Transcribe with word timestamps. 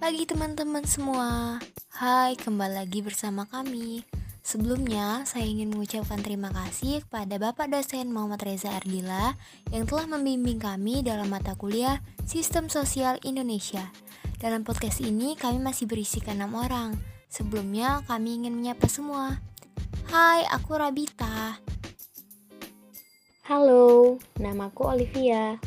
pagi 0.00 0.24
teman-teman 0.24 0.80
semua. 0.88 1.60
Hai, 1.92 2.32
kembali 2.32 2.72
lagi 2.72 3.04
bersama 3.04 3.44
kami. 3.44 4.00
Sebelumnya, 4.40 5.28
saya 5.28 5.44
ingin 5.44 5.68
mengucapkan 5.68 6.24
terima 6.24 6.48
kasih 6.48 7.04
kepada 7.04 7.36
Bapak 7.36 7.68
dosen 7.68 8.08
Muhammad 8.08 8.40
Reza 8.40 8.72
Ardila 8.72 9.36
yang 9.68 9.84
telah 9.84 10.08
membimbing 10.08 10.56
kami 10.56 11.04
dalam 11.04 11.28
mata 11.28 11.52
kuliah 11.52 12.00
Sistem 12.24 12.72
Sosial 12.72 13.20
Indonesia. 13.28 13.92
Dalam 14.40 14.64
podcast 14.64 15.04
ini, 15.04 15.36
kami 15.36 15.60
masih 15.60 15.84
berisikan 15.84 16.40
enam 16.40 16.56
orang. 16.56 16.96
Sebelumnya, 17.28 18.00
kami 18.08 18.40
ingin 18.40 18.56
menyapa 18.56 18.88
semua. 18.88 19.36
Hai, 20.08 20.48
aku 20.48 20.80
Rabita. 20.80 21.60
Halo, 23.44 24.16
namaku 24.40 24.80
Olivia. 24.96 25.60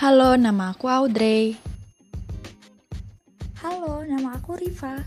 Halo, 0.00 0.40
nama 0.40 0.72
aku 0.72 0.88
Audrey. 0.88 1.73
Halo, 3.64 4.04
nama 4.04 4.36
aku 4.36 4.60
Riva. 4.60 5.00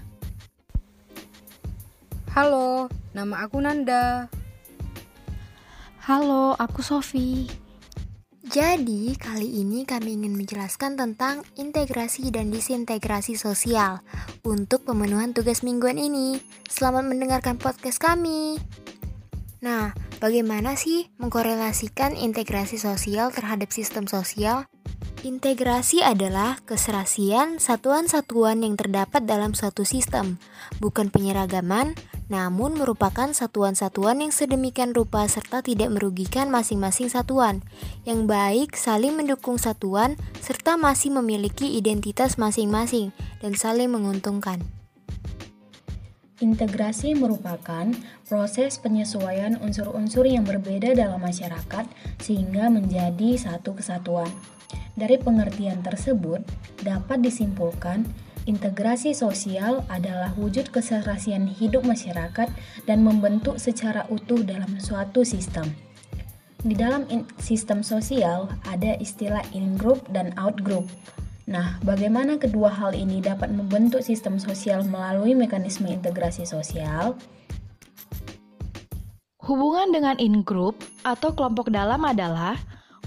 Halo, 2.34 2.89
nama 3.13 3.45
aku 3.45 3.61
Nanda. 3.61 4.34
Halo, 6.02 6.57
aku 6.57 6.81
Sofi. 6.81 7.45
Jadi, 8.41 9.13
kali 9.13 9.62
ini 9.62 9.85
kami 9.85 10.17
ingin 10.17 10.34
menjelaskan 10.34 10.98
tentang 10.98 11.45
integrasi 11.53 12.34
dan 12.34 12.49
disintegrasi 12.49 13.38
sosial 13.38 14.01
untuk 14.41 14.89
pemenuhan 14.89 15.37
tugas 15.37 15.62
mingguan 15.62 16.01
ini. 16.01 16.41
Selamat 16.65 17.05
mendengarkan 17.05 17.62
podcast 17.62 18.01
kami. 18.01 18.57
Nah, 19.62 19.93
bagaimana 20.17 20.73
sih 20.73 21.13
mengkorelasikan 21.21 22.17
integrasi 22.17 22.81
sosial 22.81 23.29
terhadap 23.29 23.70
sistem 23.70 24.09
sosial? 24.09 24.65
Integrasi 25.26 26.05
adalah 26.05 26.62
keserasian 26.62 27.57
satuan-satuan 27.57 28.62
yang 28.62 28.77
terdapat 28.77 29.26
dalam 29.26 29.57
suatu 29.57 29.82
sistem, 29.82 30.37
bukan 30.77 31.10
penyeragaman, 31.10 31.98
namun 32.29 32.77
merupakan 32.77 33.26
satuan-satuan 33.34 34.21
yang 34.21 34.29
sedemikian 34.29 34.93
rupa 34.93 35.26
serta 35.26 35.65
tidak 35.65 35.90
merugikan 35.90 36.54
masing-masing 36.54 37.10
satuan, 37.10 37.65
yang 38.05 38.29
baik 38.29 38.77
saling 38.77 39.18
mendukung 39.18 39.57
satuan 39.57 40.21
serta 40.38 40.77
masih 40.77 41.10
memiliki 41.10 41.65
identitas 41.65 42.38
masing-masing 42.38 43.10
dan 43.41 43.57
saling 43.57 43.90
menguntungkan. 43.90 44.62
Integrasi 46.38 47.18
merupakan 47.18 47.90
proses 48.29 48.77
penyesuaian 48.77 49.57
unsur-unsur 49.65 50.29
yang 50.29 50.45
berbeda 50.45 50.93
dalam 50.93 51.18
masyarakat 51.18 51.90
sehingga 52.21 52.70
menjadi 52.70 53.34
satu 53.41 53.73
kesatuan. 53.73 54.29
Dari 54.98 55.13
pengertian 55.21 55.85
tersebut, 55.85 56.41
dapat 56.81 57.21
disimpulkan 57.21 58.01
integrasi 58.49 59.13
sosial 59.13 59.85
adalah 59.93 60.34
wujud 60.34 60.73
keserasian 60.73 61.45
hidup 61.45 61.85
masyarakat 61.85 62.49
dan 62.89 62.99
membentuk 63.05 63.62
secara 63.62 64.09
utuh 64.09 64.41
dalam 64.41 64.81
suatu 64.81 65.22
sistem. 65.22 65.69
Di 66.66 66.73
dalam 66.73 67.06
sistem 67.38 67.85
sosial 67.85 68.50
ada 68.66 68.97
istilah 68.97 69.45
in-group 69.53 70.01
dan 70.09 70.34
out-group. 70.34 70.89
Nah, 71.45 71.78
bagaimana 71.85 72.41
kedua 72.41 72.73
hal 72.73 72.97
ini 72.97 73.22
dapat 73.22 73.53
membentuk 73.53 74.01
sistem 74.01 74.41
sosial 74.41 74.81
melalui 74.81 75.38
mekanisme 75.38 75.85
integrasi 75.85 76.50
sosial? 76.50 77.13
Hubungan 79.45 79.94
dengan 79.94 80.17
in-group 80.17 80.81
atau 81.06 81.31
kelompok 81.38 81.69
dalam 81.69 82.01
adalah 82.03 82.57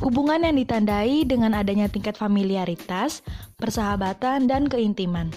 Hubungan 0.00 0.48
yang 0.48 0.56
ditandai 0.56 1.28
dengan 1.28 1.52
adanya 1.52 1.84
tingkat 1.84 2.16
familiaritas, 2.16 3.20
persahabatan, 3.60 4.48
dan 4.48 4.64
keintiman. 4.64 5.28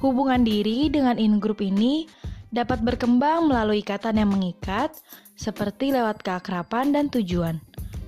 Hubungan 0.00 0.48
diri 0.48 0.88
dengan 0.88 1.20
in-group 1.20 1.60
ini 1.60 2.08
dapat 2.48 2.80
berkembang 2.80 3.52
melalui 3.52 3.84
ikatan 3.84 4.16
yang 4.16 4.32
mengikat, 4.32 4.96
seperti 5.36 5.92
lewat 5.92 6.24
keakraban 6.24 6.96
dan 6.96 7.12
tujuan. 7.12 7.60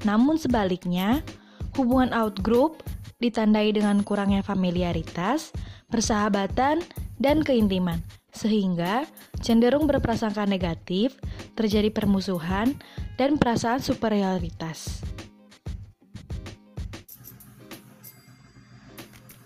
Namun 0.09 0.41
sebaliknya, 0.41 1.21
hubungan 1.77 2.17
out-group 2.17 2.81
ditandai 3.21 3.77
dengan 3.77 4.01
kurangnya 4.09 4.41
familiaritas, 4.41 5.53
persahabatan, 5.93 6.81
dan 7.21 7.45
keintiman, 7.45 8.01
sehingga 8.33 9.05
cenderung 9.45 9.85
berprasangka 9.85 10.49
negatif, 10.49 11.21
terjadi 11.61 11.93
permusuhan, 11.93 12.73
dan 13.21 13.37
perasaan 13.37 13.85
superioritas. 13.85 15.14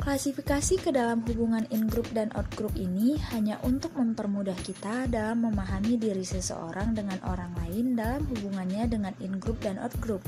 Klasifikasi 0.08 0.80
ke 0.80 0.88
dalam 0.88 1.20
hubungan 1.28 1.69
in-group 1.69 2.08
dan 2.16 2.32
out-group 2.32 2.72
ini 2.80 3.20
hanya 3.28 3.60
untuk 3.60 3.92
mempermudah 3.92 4.56
kita 4.64 5.04
dalam 5.04 5.44
memahami 5.44 6.00
diri 6.00 6.24
seseorang 6.24 6.96
dengan 6.96 7.20
orang 7.28 7.52
lain 7.60 7.92
dalam 7.92 8.24
hubungannya 8.24 8.88
dengan 8.88 9.12
in-group 9.20 9.60
dan 9.60 9.76
out-group. 9.76 10.24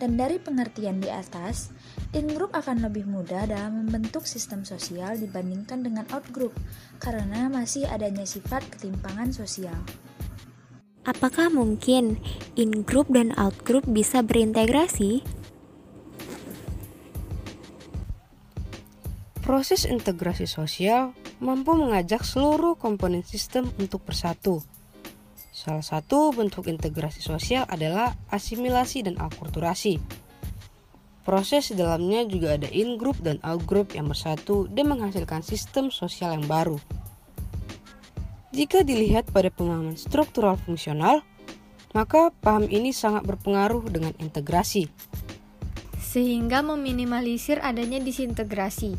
Dan 0.00 0.16
dari 0.16 0.40
pengertian 0.40 1.04
di 1.04 1.12
atas, 1.12 1.68
in-group 2.16 2.56
akan 2.56 2.88
lebih 2.88 3.04
mudah 3.04 3.44
dalam 3.44 3.84
membentuk 3.84 4.24
sistem 4.24 4.64
sosial 4.64 5.20
dibandingkan 5.20 5.84
dengan 5.84 6.08
out-group 6.08 6.56
karena 6.96 7.52
masih 7.52 7.84
adanya 7.84 8.24
sifat 8.24 8.64
ketimpangan 8.72 9.28
sosial. 9.28 9.76
Apakah 11.04 11.52
mungkin 11.52 12.16
in-group 12.56 13.12
dan 13.12 13.36
out-group 13.36 13.84
bisa 13.92 14.24
berintegrasi? 14.24 15.35
Proses 19.46 19.86
integrasi 19.86 20.50
sosial 20.50 21.14
mampu 21.38 21.78
mengajak 21.78 22.26
seluruh 22.26 22.74
komponen 22.74 23.22
sistem 23.22 23.70
untuk 23.78 24.02
bersatu. 24.02 24.58
Salah 25.54 25.86
satu 25.86 26.34
bentuk 26.34 26.66
integrasi 26.66 27.22
sosial 27.22 27.62
adalah 27.70 28.18
asimilasi 28.34 29.06
dan 29.06 29.14
akulturasi. 29.22 30.02
Proses 31.22 31.70
di 31.70 31.78
dalamnya 31.78 32.26
juga 32.26 32.58
ada 32.58 32.66
in-group 32.74 33.22
dan 33.22 33.38
out-group 33.46 33.94
yang 33.94 34.10
bersatu 34.10 34.66
dan 34.66 34.90
menghasilkan 34.90 35.46
sistem 35.46 35.94
sosial 35.94 36.34
yang 36.34 36.50
baru. 36.50 36.82
Jika 38.50 38.82
dilihat 38.82 39.30
pada 39.30 39.46
pemahaman 39.54 39.94
struktural 39.94 40.58
fungsional, 40.58 41.22
maka 41.94 42.34
paham 42.42 42.66
ini 42.66 42.90
sangat 42.90 43.22
berpengaruh 43.22 43.94
dengan 43.94 44.10
integrasi. 44.18 44.90
Sehingga 46.16 46.64
meminimalisir 46.64 47.60
adanya 47.60 48.00
disintegrasi 48.00 48.96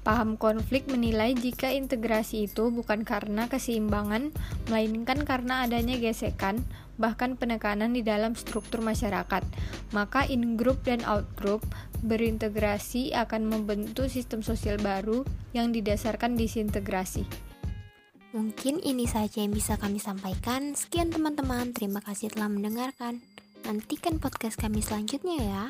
Paham 0.00 0.40
konflik 0.40 0.88
menilai 0.88 1.36
jika 1.36 1.68
integrasi 1.68 2.48
itu 2.48 2.72
bukan 2.72 3.04
karena 3.04 3.52
keseimbangan, 3.52 4.32
melainkan 4.72 5.28
karena 5.28 5.68
adanya 5.68 6.00
gesekan, 6.00 6.64
bahkan 6.96 7.36
penekanan 7.36 7.92
di 7.92 8.00
dalam 8.00 8.32
struktur 8.32 8.80
masyarakat. 8.80 9.44
Maka 9.92 10.24
in-group 10.24 10.88
dan 10.88 11.04
out-group 11.04 11.60
berintegrasi 12.00 13.12
akan 13.12 13.44
membentuk 13.44 14.08
sistem 14.08 14.40
sosial 14.40 14.80
baru 14.80 15.20
yang 15.52 15.68
didasarkan 15.68 16.32
disintegrasi. 16.32 17.28
Mungkin 18.32 18.80
ini 18.80 19.04
saja 19.04 19.44
yang 19.44 19.52
bisa 19.52 19.76
kami 19.76 20.00
sampaikan. 20.00 20.72
Sekian 20.72 21.12
teman-teman, 21.12 21.76
terima 21.76 22.00
kasih 22.00 22.32
telah 22.32 22.48
mendengarkan. 22.48 23.20
Nantikan 23.68 24.16
podcast 24.16 24.56
kami 24.56 24.80
selanjutnya 24.80 25.36
ya. 25.44 25.64